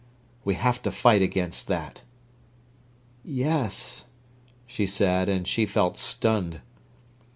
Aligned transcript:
We 0.43 0.55
have 0.55 0.81
to 0.81 0.91
fight 0.91 1.21
against 1.21 1.67
that." 1.67 2.01
"Yes," 3.23 4.05
she 4.65 4.87
said, 4.87 5.29
and 5.29 5.47
she 5.47 5.67
felt 5.67 5.95
stunned. 5.95 6.61